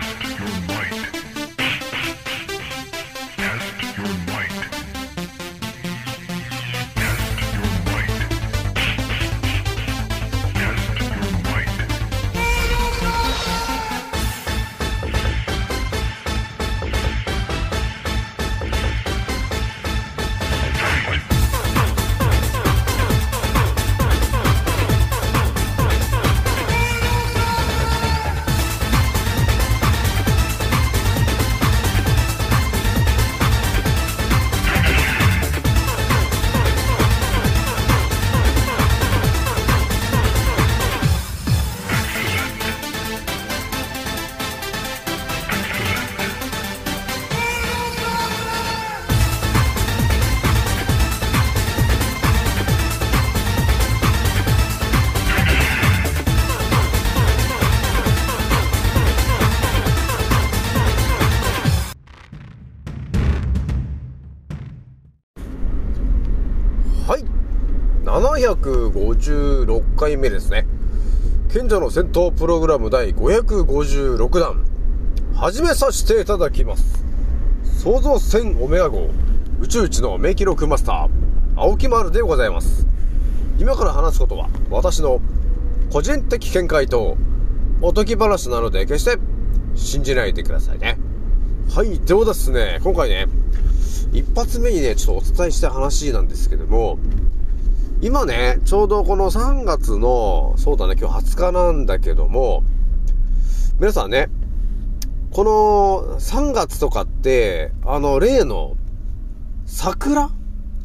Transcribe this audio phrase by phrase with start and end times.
[0.00, 1.33] Test your might.
[67.06, 67.24] はい
[68.06, 70.66] 756回目ですね。
[71.52, 74.64] 賢者の戦闘プログラム第556弾、
[75.34, 77.04] 始めさせていただきます。
[77.82, 79.10] 創造船オメガ号、
[79.60, 82.86] 宇宙一の名記録マスター、青木丸でございます。
[83.58, 85.20] 今から話すことは、私の
[85.92, 87.18] 個人的見解と、
[87.82, 89.18] おとぎ話なので、決して
[89.74, 90.96] 信じないでくださいね。
[91.70, 93.28] はい、ではですね、今回ね、
[94.12, 96.98] 一発目にね、ちょっとお伝えした話なんですけども、
[98.00, 102.62] 今ね、ちょうどこの3月の、そうだね、今日20日なんだけども、
[103.78, 104.28] 皆さんね、
[105.30, 108.76] この3月とかって、あの、例の
[109.66, 110.30] 桜？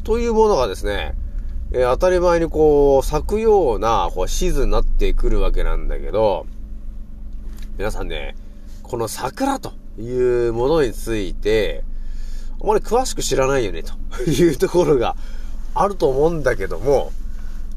[0.02, 1.14] というものがですね、
[1.72, 6.46] えー、当たり前にこう、咲くようなこうシーズンになってくるわけなんだけど、
[7.78, 8.34] 皆さんね、
[8.82, 11.84] この桜というものについて、
[12.62, 13.94] あまり詳しく知らないよね、と。
[14.30, 15.16] いうところが
[15.74, 17.12] あると思うんだけども、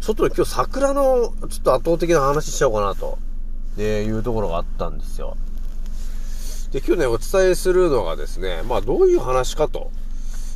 [0.02, 3.18] ちょっと今日桜のちょっと圧倒的な話しちゃおうかなと、
[3.78, 5.38] ね、いうところがあったんですよ。
[6.72, 9.92] で、今日ね、お伝えするのがですね、まあどういう話かと、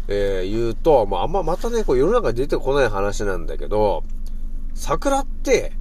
[0.08, 4.04] えー、言うと、まああんままたね、こう世の中に出てこない話なんだけど、
[4.74, 5.74] 桜って、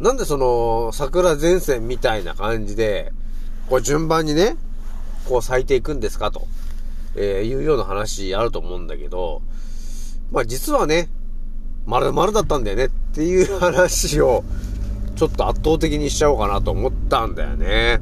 [0.00, 3.12] なんでその桜前線みたいな感じで、
[3.70, 4.56] こう順番にね、
[5.28, 6.46] こう咲いていくんですかと、
[7.16, 9.42] えー、いうような話あると思うんだけど、
[10.32, 11.08] まあ実はね、
[11.86, 14.44] 丸々だったんだよねっていう話を、
[15.16, 18.00] ちょっと圧倒的にしちゃおうかなと思ったんだよね。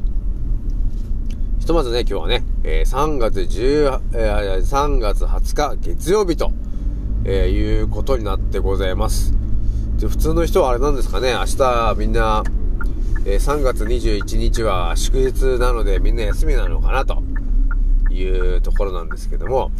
[1.61, 6.53] ひとまずね、今日はね、えー、3月10、えー、3月20日月曜日と、
[7.25, 9.33] えー、いうことになってございます。
[9.99, 12.43] で、普通の人はあれなんですかね、明日みんな、
[13.25, 17.23] えー、3月21日は祝日なのでみんな休みなのかなと
[18.13, 19.71] いうところなんですけども、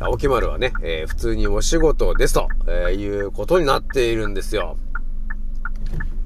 [0.00, 4.76] 青木丸はね、えー、普通にお仕事ですと、えー、いうことになっているんですよ。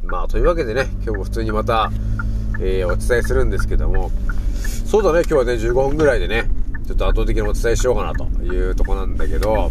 [0.02, 1.90] まあ、というわけでね、今日も普通にまた、
[2.60, 4.10] えー、お伝えするんですけども、
[4.84, 6.50] そうだね、今日はね、15分ぐらいでね、
[6.86, 9.70] ちょっと圧倒的にお伝えしようかなというとこなんだけど、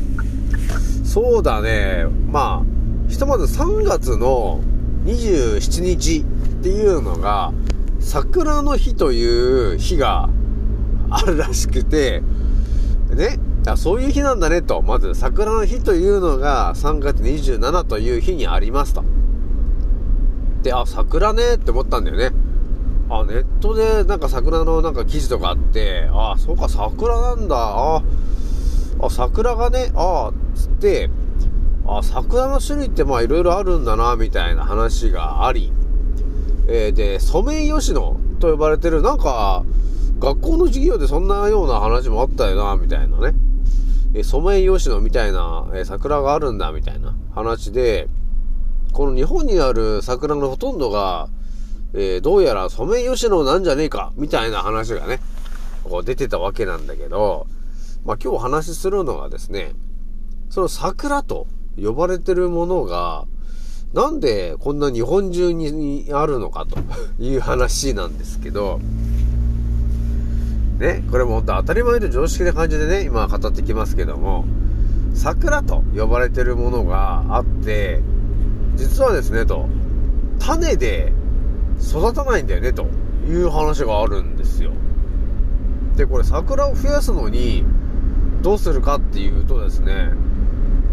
[1.03, 4.61] そうだね、まあ、ひとまず3月の
[5.03, 7.51] 27日っていうのが、
[7.99, 10.29] 桜の日という日が
[11.09, 12.21] あるらしくて、
[13.09, 14.81] ね、あそういう日なんだねと。
[14.81, 19.03] まず、桜の日というのが3月27という日にありますと。
[20.63, 22.31] で、あ、桜ねって思ったんだよね。
[23.09, 27.55] あ、ネットでなんか桜のなんか記事とかあって、あ、そうか、桜なんだ。
[27.57, 28.03] あ、
[29.01, 31.09] あ桜がね、あ、つって、
[31.87, 35.73] あ、桜の種類ってまあいろいろあるんだな、みたいな話があり、
[36.67, 39.63] えー、で、ソメイヨシノと呼ばれてる、なんか、
[40.19, 43.33] 学校の授業でそんなような話もあったよな、みたいなね。
[44.13, 48.09] えソメイヨシノみたいな、え桜があるんだみたいな話で、
[48.91, 51.29] この日本にある桜のほとんどが、
[51.93, 55.19] えー、どうやらソメイヨシノなんじゃねえか、みたいな話がね、
[55.83, 57.47] こう出てたわけなんだけど、
[58.03, 59.73] まあ今日お話しするのがですね、
[60.49, 61.47] その桜と
[61.81, 63.25] 呼ばれてるものが、
[63.93, 66.77] なんでこんな日本中にあるのかと
[67.19, 68.79] いう話なんですけど、
[70.79, 74.45] ね、これも本当当たり前と常識な感じでね、今語ってきますけども、
[75.13, 78.01] 桜と呼ばれてるものがあって、
[78.75, 79.67] 実はですね、と、
[80.39, 81.11] 種で
[81.81, 82.87] 育たないんだよね、と
[83.27, 84.71] いう話があるんですよ。
[85.97, 87.65] で、これ桜を増やすのに、
[88.41, 90.13] どうするかっていうとですね、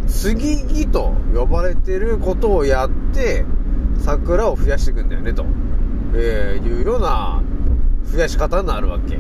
[0.09, 3.45] 継ぎ木と呼ばれてることをやって、
[4.01, 5.47] 桜を増やしていくんだよね、と、
[6.13, 7.41] えー、いうような
[8.05, 9.17] 増やし方になるわけ。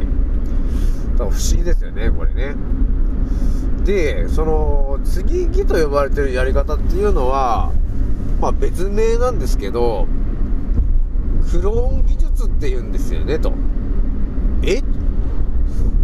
[1.25, 2.55] 不思議ですよね、これね。
[3.85, 7.73] で、その、継ぎ木と呼ばれてるやり方っていうのは、
[8.41, 10.07] まあ別名なんですけど、
[11.51, 13.53] クローン技術って言うんですよね、と。
[14.63, 14.83] え？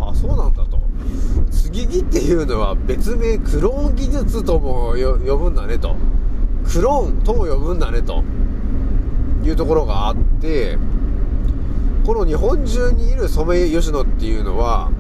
[0.01, 0.81] あ、そうなんだと。
[1.51, 5.97] 継ぎ木っていうのは別名クローン技術とも呼ぶんだねと。
[6.73, 8.23] クローンとも呼ぶんだねと。
[9.45, 10.79] いうところがあって、
[12.07, 14.93] この日本中にいるソメイヨシノっていうのは、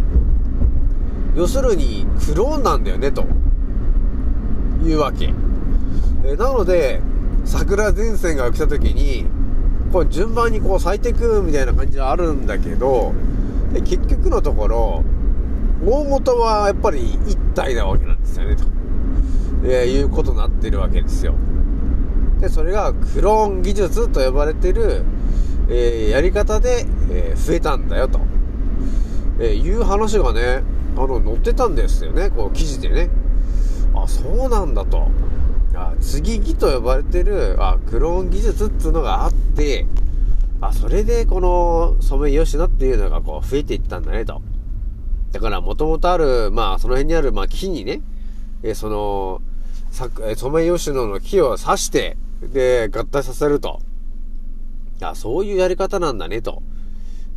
[1.34, 3.24] 要するにクローンなんだよね、と
[4.84, 5.32] いうわけ。
[6.24, 7.00] えなので、
[7.44, 9.26] 桜前線が来た時に、
[9.92, 13.12] こう順番にこう咲いていくみたいな感じはあるんだけど、
[13.84, 15.04] 結局のところ、
[15.84, 18.64] 大元はやっぱり一体なわけなんですよね、と、
[19.64, 21.34] え、いうことになってるわけですよ。
[22.40, 25.02] で、それがクローン技術と呼ばれてる、
[25.68, 28.20] えー、やり方で、えー、増えたんだよ、と、
[29.40, 30.62] えいう話がね、
[31.04, 33.10] あの、載ってたんですよね、こう、記事でね。
[33.94, 35.08] あ、そうなんだと。
[35.74, 39.86] あ、継ぎ木と呼ばれてる、あ、クローン技術っていうのがあって、
[40.60, 44.40] あ、それでこのソメイヨシノっていうのがこう増えていったんだねと。
[45.32, 48.00] だから元々ある、まあその辺にある、まあ木にね、
[48.62, 49.42] えその、
[50.36, 52.16] ソメイヨシノの木を刺して、
[52.52, 53.80] で、合体させると。
[55.00, 56.62] あ、そういうやり方なんだねと。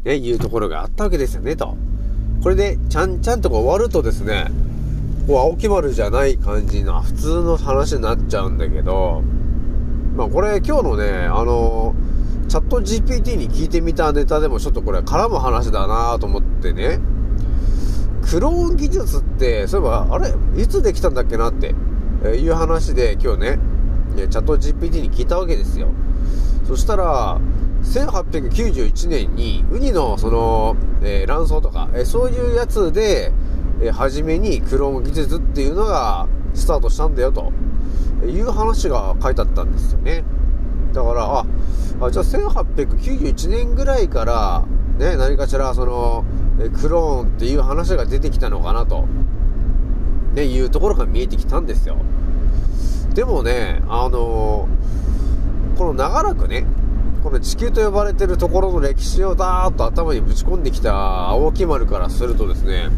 [0.03, 1.75] ね、いうところがあったわけですよねと。
[2.45, 4.51] これで、ちゃんちゃんとこう終わるとですね、
[5.25, 9.23] こう、青木丸じゃない感じの普通の話になっちゃうんだけど、
[10.15, 11.95] まあこれ今日のね、あの、
[12.47, 16.99] チャット GPT に聞いてみたネタでもちょっとこれ絡む話だなと思ってね、
[18.29, 20.31] クローン技術って、そういえば、あれ？
[20.61, 21.73] いつできたんだっけなって、
[22.25, 23.59] えいう話で今日ね、
[24.17, 25.87] チャット GPT に聞いたわけですよ。
[26.67, 27.39] そしたら、
[27.85, 33.31] 1891年に、ウニのその、えー、卵巣とか、えー、そういうやつで、
[33.81, 37.53] えー、初めにクローン技術っていうのがスタートしたんだよと
[38.25, 40.23] いう話が書いてあったんですよね。
[40.93, 41.45] だから、あ、
[42.01, 44.65] あじゃあ1891年ぐらいから、
[44.97, 46.25] ね、何かしらその、
[46.59, 49.05] えクローンっていう話が出てきたのかなと、
[50.33, 51.97] ね、いうところが見えてきたんですよ。
[53.13, 54.67] でもね、あの
[55.77, 56.65] この長らくね、
[57.25, 60.93] この地球と呼ばれてるところの歴史をダーッと頭にぶち込んできた
[61.29, 62.91] 青木丸からするとですね、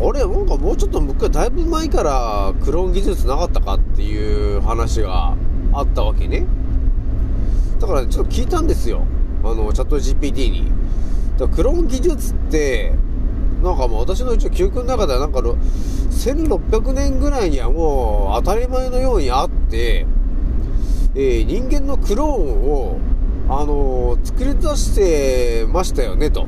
[0.00, 5.36] あれ、なんかもうちょっと昔、だいぶ前からクローン技術なかったかっていう話が
[5.74, 6.46] あったわけね。
[7.78, 9.04] だからちょっと聞いたんですよ。
[9.44, 10.72] あの、チャット GPT に。
[11.36, 12.94] だからクローン技術って、
[13.62, 20.06] なんかもう私の一応記憶の中ではなんか1600年ぐらいにはもう当たり前のようにあって、
[21.12, 23.00] えー、人間のクローンを、
[23.48, 26.46] あのー、作り出してましたよね、と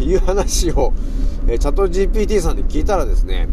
[0.00, 0.92] いう話を、
[1.46, 3.48] えー、チャット GPT さんに聞いたらですね、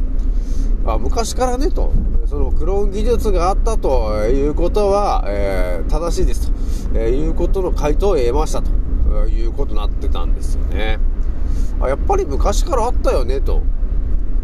[0.84, 1.92] あ昔からね、と、
[2.26, 6.52] そのクローン技術があったということは、えー、正しいです
[6.92, 8.72] と、えいうことの回答を得ましたと
[9.28, 10.98] いうことになってたんですよね。
[11.80, 13.62] あやっぱり昔からあったよね、と、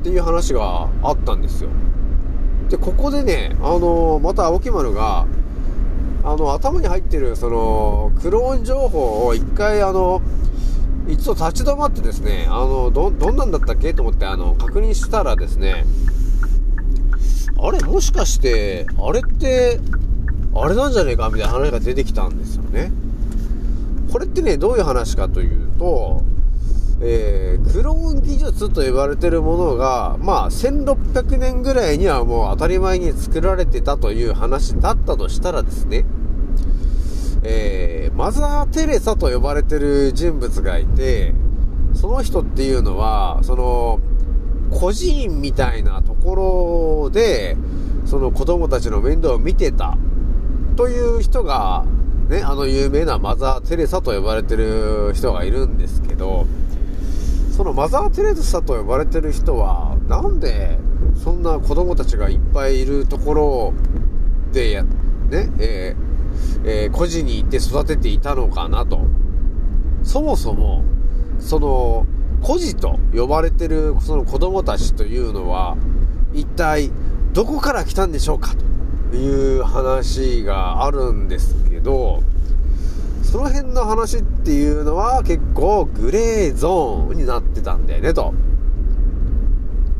[0.02, 1.72] っていう話があったんですよ。
[2.70, 5.26] で、ここでね、あのまた青木丸が、
[6.24, 10.22] あの、頭に入ってる、その、クローン情報を一回、あの、
[11.08, 13.94] 一度立ち止まってですね、あの、ど、どんなんだったっけ？
[13.94, 15.86] と思って、あの、確認したらですね、
[17.62, 19.82] あれ、もしかして、あれって、
[20.56, 21.30] あれなんじゃねえか？
[21.30, 22.92] みたいな話が出てきたんですよね。
[24.12, 26.24] これってね、どういう話かというと、
[27.06, 36.06] えー、クローン技術と呼ばれてるものが、まあ、1600年ぐらいにはもう当たり前に作られてたという話だったとしたらですね、
[37.44, 41.34] えー、マザー・テレサと呼ばれてる人物がいて、
[41.94, 44.00] その人っていうのは、その、
[44.72, 47.58] 孤児院みたいなところで、
[48.06, 49.98] その子供たちの面倒を見てた
[50.78, 51.86] という人が、
[52.30, 56.48] ね、あの有名なマザー・テレサと呼ばれてる人がいるんですけど、
[57.54, 60.80] そのマザー・テレサと呼ばれてる人は、なんで、
[61.24, 63.74] そんな子供たちがいっぱいいるところ
[64.52, 64.90] でや、ね、
[65.60, 69.02] えー、えー、孤児に行って育てていたのかなと。
[70.02, 70.84] そもそも、
[71.40, 72.08] その、
[72.42, 75.78] 孤児と呼ばれてるその子供たちというのは、
[76.34, 76.92] 一体
[77.34, 78.56] どこから来たんでしょうか
[79.12, 82.24] という話があるんですけど、
[83.34, 88.32] その辺の話っていうのは結構グレーゾーンになってたんだよね、と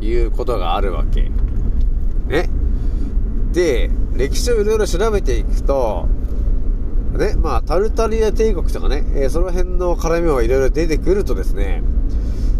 [0.00, 1.32] いうことがあるわけ。
[2.28, 2.48] ね。
[3.50, 6.06] で、歴史をいろいろ調べていくと、
[7.18, 11.82] ね、まあ、タルタリア帝国とかね、えー、その辺の絡みはいろいろ出てくるとですね、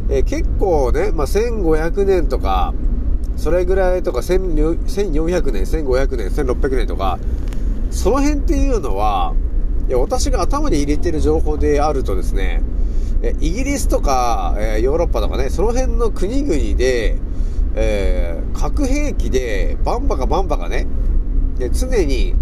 [0.09, 2.75] えー、結構ね、まあ、1500年とか、
[3.37, 7.21] それぐらいとか、1400年、1500年、1600年とか、
[7.93, 9.35] その辺っていうのは、
[9.89, 12.63] いや私が頭に入れてる情報であるとですね、
[13.41, 17.19] イギリスとか、えヨーロッパとかね、その辺の国々で、
[17.75, 20.87] えー、核兵器でバンバカバンバカね、
[21.73, 22.35] 常に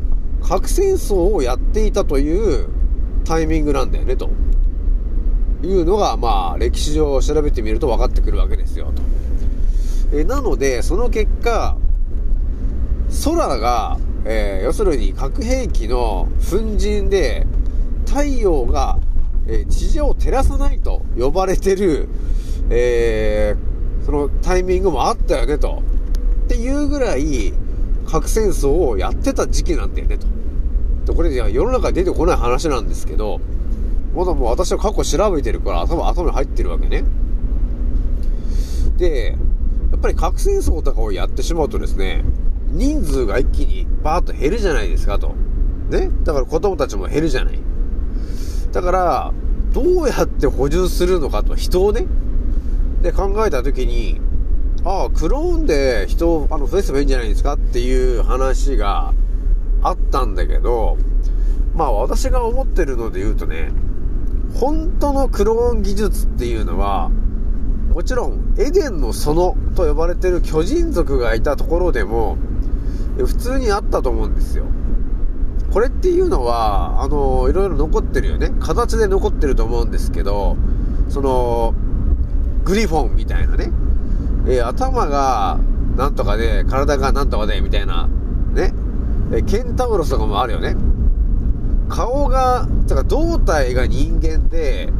[0.42, 2.68] 核戦争をやっていたという
[3.24, 4.30] タイミングなんだよね、と
[5.62, 9.02] いうのが、まあ、歴史上調べてみると分かってくるわけですよ、と。
[10.16, 11.76] えなので、その結果、
[13.24, 17.46] 空が、えー、要するに核兵器の粉塵で、
[18.06, 18.98] 太陽が、
[19.46, 22.08] えー、地上を照らさないと呼ばれてる、
[22.70, 25.82] えー、そのタイミングもあったよね、と。
[26.44, 27.52] っていうぐらい、
[28.06, 30.26] 核戦争をやってた時期なんだよね、と。
[31.06, 33.40] でこれ、世の中に出てこない話なんですけど、
[34.14, 37.04] まだもう私は過去調べてるから頭、頭に入ってるわけね。
[38.98, 39.36] で、
[39.90, 42.24] やっぱり核戦争とかをやってしまうとですね、
[42.72, 45.34] 人数が一気にバーッと減るじゃないですかと。
[45.90, 46.10] ね？
[46.24, 47.58] だから子供たちも減るじゃない。
[48.72, 49.32] だから、
[49.72, 52.06] どうやって補充するのかと、人をね。
[53.02, 54.20] で、考えたときに、
[54.84, 59.12] ああ、クローンで人をあの増やせばいいんじゃないですかっていう話が
[59.82, 60.96] あったんだけど、
[61.74, 63.70] まあ私が思ってるので言うとね、
[64.54, 67.10] 本当のクローン技術っていうのは、
[67.90, 72.36] もちろん、エデンの園と呼ばれてる巨人族がいたところでも、
[73.18, 74.64] 普通にあったと思うんですよ。
[75.72, 78.52] これっていうのは、あの、いろいろ残ってるよね。
[78.60, 80.56] 形で残ってると思うんですけど、
[81.08, 81.74] その、
[82.64, 83.72] グリフォンみたいなね。
[84.46, 85.58] えー、頭が、
[85.96, 88.08] なんとかで、体がなんとかで、みたいな、
[88.54, 88.74] ね。
[89.32, 90.76] えケンタウロスとかもあるよね。
[91.88, 94.92] 顔が、だから胴体が人間で、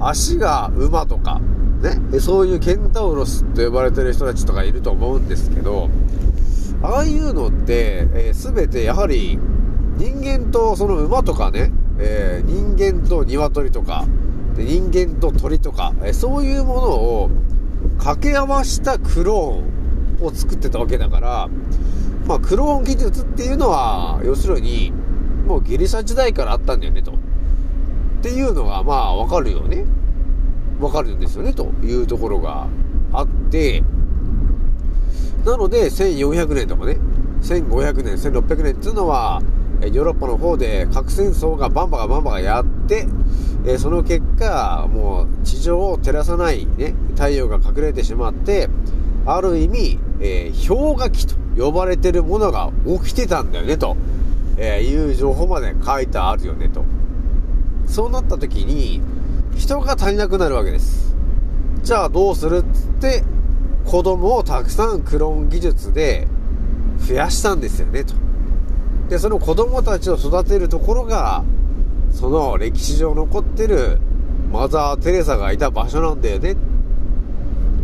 [0.00, 1.40] 足が馬とか、
[1.82, 5.90] ね、そういうケンタウロスと呼ばれてる人たちとかいると思うんですけど、
[6.84, 9.38] ああいうのって、えー、全てやはり
[9.96, 14.04] 人間とその馬とかね、えー、人間と鶏とか、
[14.54, 17.30] で人間と鳥とか、えー、そういうものを
[17.96, 21.48] 掛け合わしたクローンを作ってたわけだから、
[22.26, 24.92] まあ、クローン技術っていうのは、要するに、
[25.46, 27.12] もうギリシャ時代からあったんだよね、と。
[27.12, 27.14] っ
[28.22, 29.84] ていうのが、まあ、わかるよね。
[30.80, 32.66] わかるんですよね、というところが
[33.12, 33.82] あって、
[35.44, 36.98] なので、1400年とかね、
[37.42, 39.42] 1500年、1600年っていうのは、
[39.82, 43.06] ヨーロッパの方で核戦争がバンバがバンバがやって、
[43.66, 48.68] えその結果、もう地上を照らさないね、太陽が隠れてしまって、
[49.26, 53.96] ある意味、えー、氷河期と呼ばれてるものが起きてたんだよね、と、
[54.56, 56.84] えいう情報まで書いてあるよね、と。
[57.86, 59.02] そうなった時に、
[59.56, 61.14] 人が足りなくなるわけです。
[61.82, 63.24] じゃあどうするっつって、
[63.84, 66.26] 子供をたくさんクローン技術で
[66.98, 68.14] 増やしたんですよね、と。
[69.08, 71.44] で、その子供たちを育てるところが、
[72.10, 73.98] その歴史上残ってる
[74.52, 76.56] マザー・テレサがいた場所なんだよね、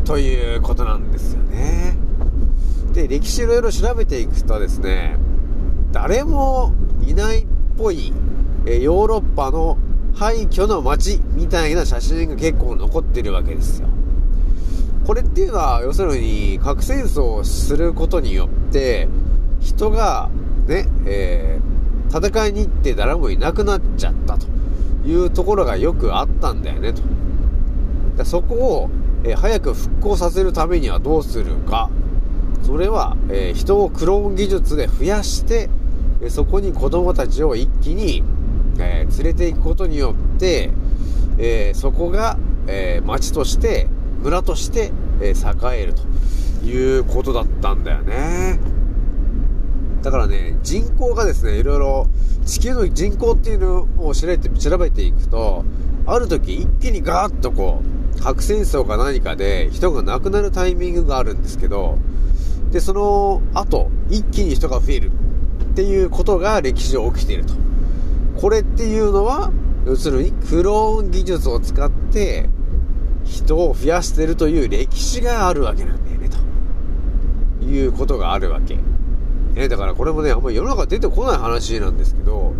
[0.04, 1.96] ということなんですよね。
[2.92, 5.16] で、歴史いろいろ調べていくとですね、
[5.92, 8.12] 誰もいないっぽい、
[8.66, 9.78] えヨーロッパの
[10.14, 13.88] 廃墟の街みたいな写真が結構残ってるわけですよ。
[15.06, 19.08] これっていうのは、要するに、核戦争をすることによって、
[19.60, 20.30] 人が、
[20.66, 24.46] ね、えー、戦いに行って誰もいなくなっちゃったと
[25.06, 27.02] いうところがよくあったんだよね、と。
[28.16, 28.90] でそこを、
[29.24, 31.90] えー、早く復興させるためにはどうするか。
[32.62, 35.70] それは、えー、人をクローン技術で増やして、
[36.22, 38.22] えそこに子供たちを一気に
[38.80, 40.70] え、連れて行くことによって、
[41.38, 43.88] え、そこが、えー、町として、
[44.22, 48.58] 村として、え栄えるということだったんだよね。
[50.02, 52.06] だからね、人口がですね、いろいろ、
[52.46, 55.64] 地球の人口っていうのを調べて調べていくと、
[56.06, 57.82] ある時一気にガーッとこ
[58.16, 61.98] う、核戦争か何かで人が亡くなるタイミングがあるんですけど、
[62.70, 65.10] で、その後、一気に人が増える
[65.70, 67.54] っていうことが歴史上起きていると。
[68.40, 69.52] これっていうのは、
[69.86, 72.48] 要するにクローン技術を使って
[73.30, 78.76] 人を増やしてるという歴史があるわけなんだよね、ということがあるわけ。
[79.54, 82.54] ね、だからこれもね、あんまり世の中出てこない話なんですけど、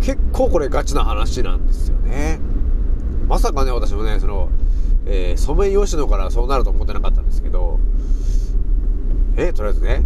[0.00, 2.38] 結構これガチな話なんですよね。
[3.26, 4.50] まさかね、私もね、その、
[5.06, 7.78] えー、ソメイヨシノからそうなると思ってなかったんですけど、
[9.36, 10.02] えとりあえずね、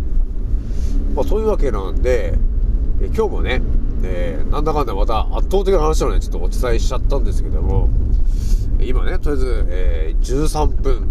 [1.14, 2.34] まあそういうわけなんで、
[3.00, 3.60] え今日もね、
[4.02, 7.88] えー、なんだかんだまた圧倒的な話をね、ちょっとお伝えしちゃったんですけども、
[8.80, 11.08] 今ね、とりあえず、えー、13分、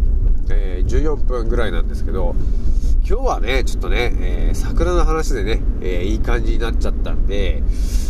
[0.49, 2.33] えー、14分ぐらいなんですけど、
[3.07, 7.63] 今日はね、ちょっとね、えー、桜の話でね、え、いい感じになっちゃったんで、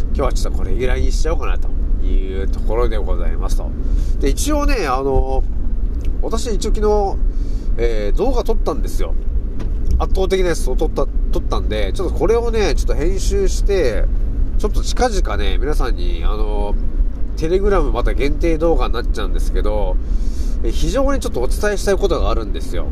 [0.07, 1.69] 今日はちょっとこれぐらいにしちゃおうかなと
[2.05, 3.69] いうところでございますと。
[4.19, 5.43] で、一応ね、あの、
[6.21, 7.17] 私一応昨日、
[7.77, 9.15] えー、動画撮ったんですよ。
[9.99, 14.05] 圧倒的なやつを撮った、撮ったんで、ちょっとこれをね、ちょっと編集して、
[14.59, 16.75] ちょっと近々ね、皆さんに、あの、
[17.37, 19.95] テレグラムまた限定動画になっちゃうんですけど、
[20.63, 22.87] 非常にちょっとお伝えしたいことがあるんですよ。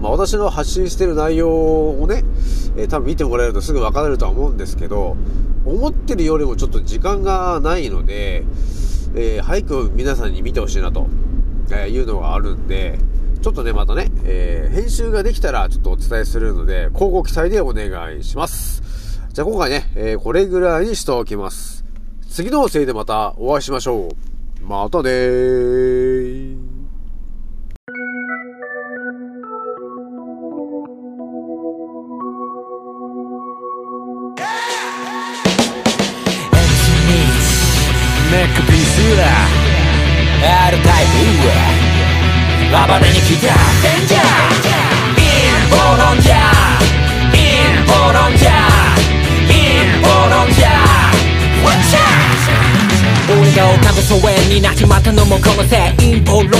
[0.00, 2.22] まあ、私の発信してる内容をね、
[2.76, 5.16] えー、多分見てもらえるとすぐ分かるとは思うんですけど、
[5.64, 8.44] 思ってるよりもちょっと時間がないので、
[9.14, 11.06] えー、早く皆さんに見てほしいなと、
[11.72, 12.98] えいうのがあるんで、
[13.40, 18.82] ちょっとね、またね、えー、編集ができたらちょっとお伝えするので、交互期待でお願いします。
[19.32, 21.85] じゃあ今回ね、え、これぐらいにしておきます。
[22.36, 24.62] 次のせいでまたお会いしましょう。
[24.62, 26.15] またねー。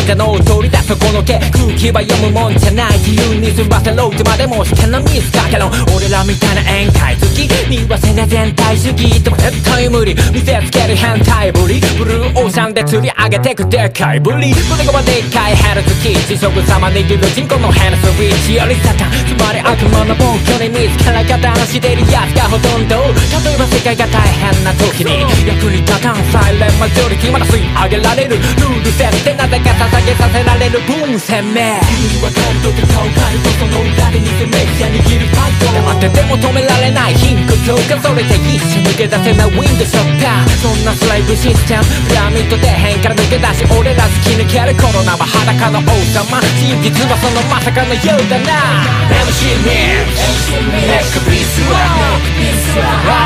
[0.07, 0.56] 陰謀論
[0.87, 5.67] 者の取り出すこの毛空気は読むもんじゃない自由に済ませろってまでも試験のミスかけろ
[5.97, 7.47] 俺らみたいな宴会好き。
[7.67, 11.81] 見わせな全体主義でも絶対無理見せつける変態ぶり。
[11.99, 14.55] ブルーオーシャンで釣り上げてくでかいぶり。
[14.55, 23.03] 胸がでっかいヘルツキー地食様握る人口のヘルスウィッチよりサタンつまり悪魔の暴挙に見つから方のしてるやつがほとんど。
[23.03, 28.39] 例えば世界が大変な時に役に立たんサイレンマジョリティまだ吸い上げられる。
[28.39, 30.76] ルール設定なぜか捧げさせられる。
[30.85, 48.85] 分鮮明君には感動と顔変えるとその裏で偽メディア握る態度黙ってても止められない貧困強化それで一瞬抜け出せないウィンドショッターそんなスライブシステムピラミッド底辺から抜け出し俺ら突き抜けるコロナは裸の王様真実はそのまさかのようだな
[49.33, 51.81] MC ミックネックピースは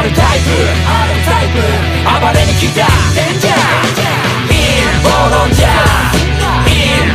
[0.04, 0.54] R タイプ
[2.04, 2.86] 暴れに来た
[3.16, 3.90] デンジャー
[4.54, 6.29] インボロ